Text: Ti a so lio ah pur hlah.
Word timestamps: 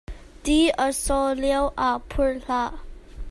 Ti 0.45 0.55
a 0.85 0.87
so 1.05 1.19
lio 1.41 1.61
ah 1.87 1.97
pur 2.13 2.31
hlah. 2.45 2.71